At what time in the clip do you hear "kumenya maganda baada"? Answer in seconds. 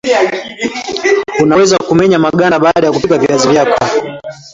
1.77-2.91